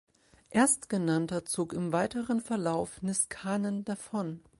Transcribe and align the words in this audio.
Erstgenannter 0.49 1.45
zog 1.45 1.73
im 1.73 1.93
weiteren 1.93 2.41
Verlauf 2.41 3.03
Niskanen 3.03 3.85
davon. 3.85 4.39